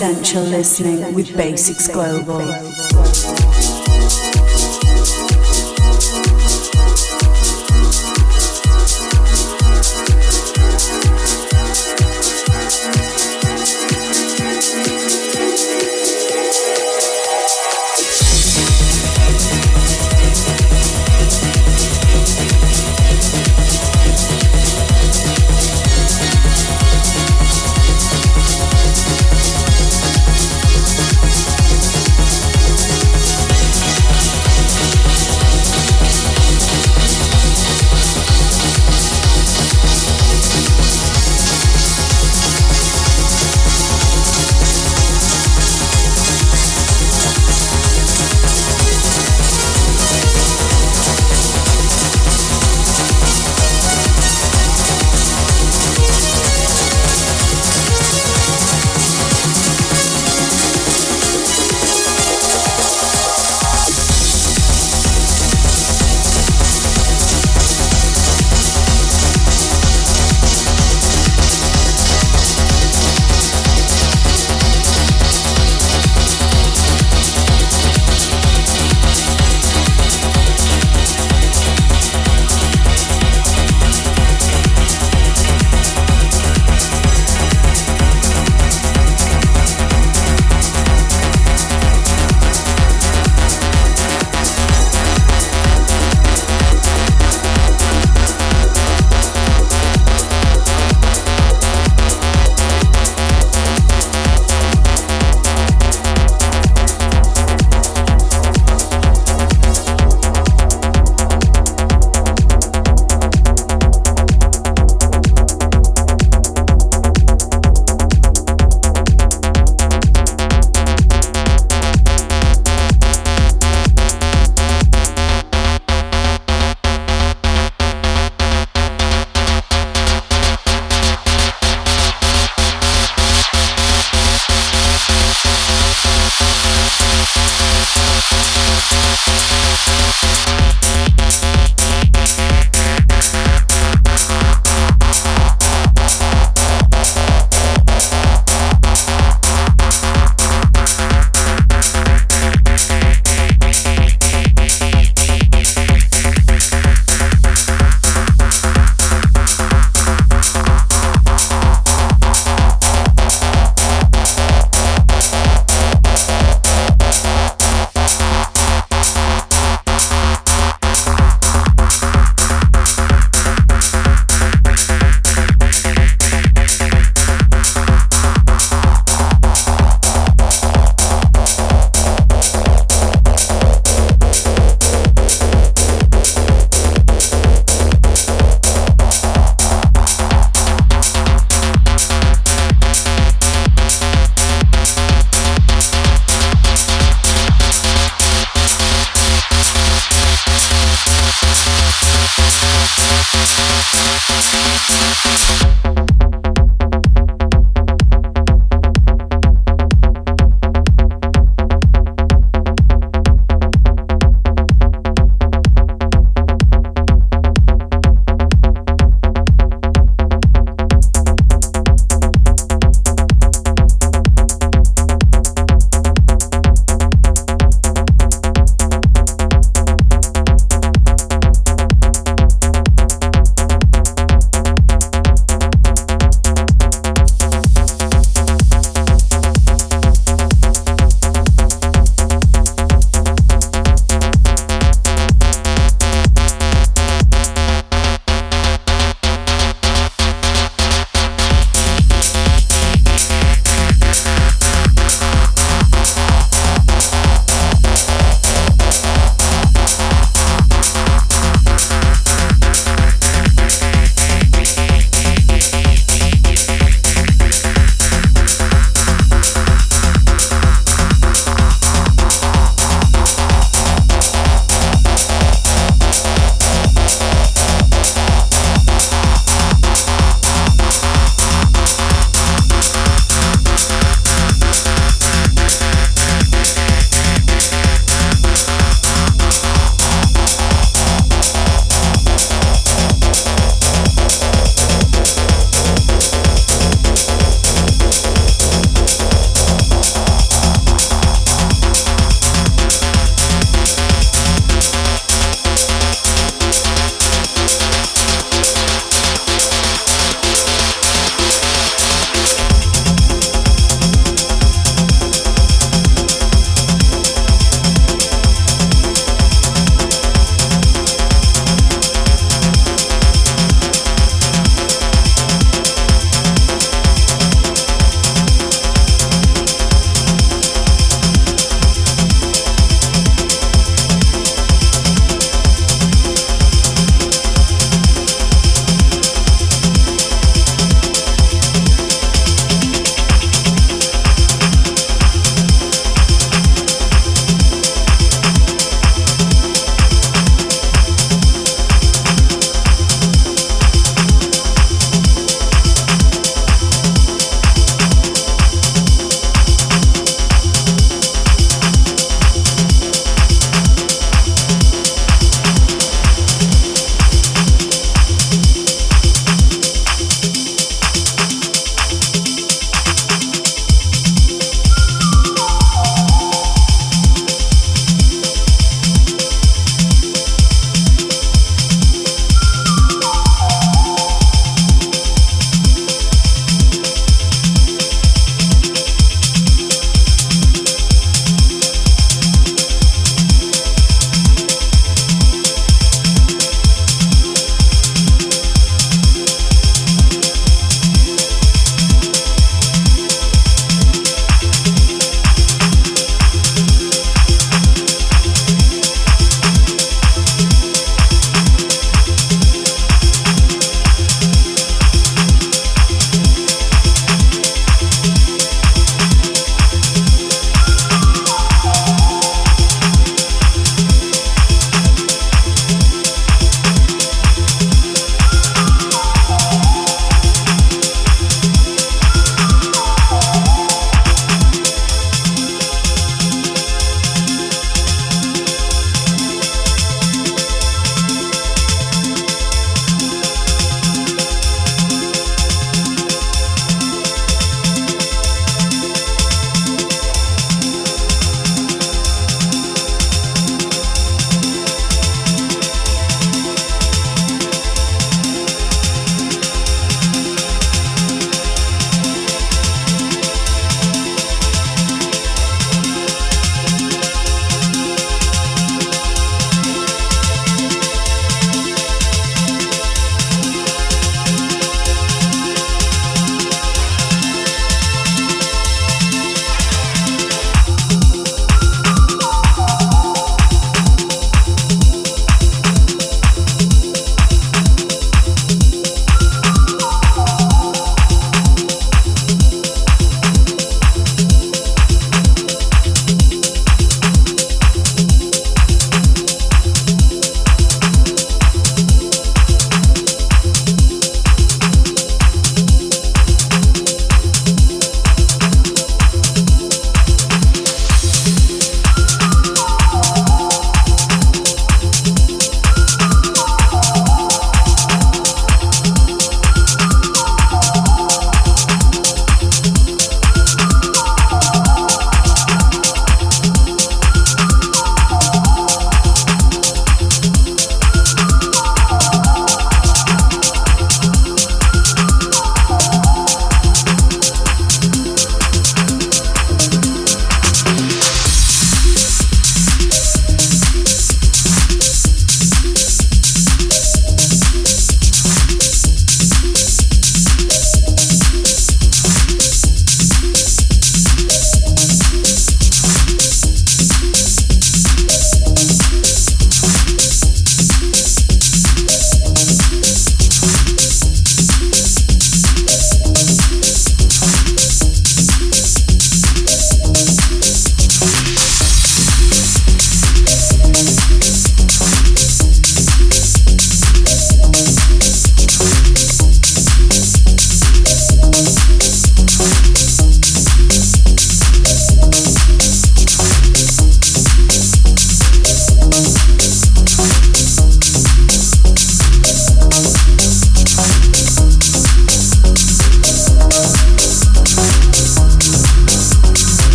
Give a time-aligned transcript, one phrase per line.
[0.00, 2.40] essential, listening with Basics Global.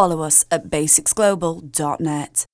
[0.00, 2.49] Follow us at basicsglobal.net.